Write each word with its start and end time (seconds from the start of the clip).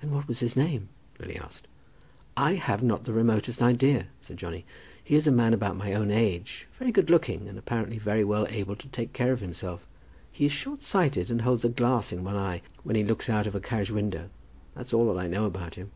"And 0.00 0.10
what 0.10 0.26
was 0.26 0.40
his 0.40 0.56
name?" 0.56 0.88
Lily 1.20 1.36
asked. 1.36 1.68
"I 2.34 2.54
have 2.54 2.82
not 2.82 3.04
the 3.04 3.12
remotest 3.12 3.60
idea," 3.60 4.06
said 4.22 4.38
Johnny. 4.38 4.64
"He 5.04 5.16
is 5.16 5.26
a 5.26 5.30
man 5.30 5.52
about 5.52 5.76
my 5.76 5.92
own 5.92 6.10
age, 6.10 6.66
very 6.78 6.90
good 6.90 7.10
looking, 7.10 7.46
and 7.46 7.58
apparently 7.58 7.98
very 7.98 8.24
well 8.24 8.46
able 8.48 8.74
to 8.76 8.88
take 8.88 9.12
care 9.12 9.32
of 9.34 9.40
himself. 9.40 9.86
He 10.32 10.46
is 10.46 10.52
short 10.52 10.80
sighted, 10.80 11.30
and 11.30 11.42
holds 11.42 11.62
a 11.62 11.68
glass 11.68 12.10
in 12.10 12.24
one 12.24 12.36
eye 12.36 12.62
when 12.84 12.96
he 12.96 13.04
looks 13.04 13.28
out 13.28 13.46
of 13.46 13.54
a 13.54 13.60
carriage 13.60 13.90
window. 13.90 14.30
That's 14.74 14.94
all 14.94 15.12
that 15.12 15.20
I 15.22 15.26
know 15.28 15.44
about 15.44 15.74
him." 15.74 15.90